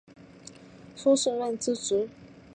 [0.95, 2.09] 苏士润之侄。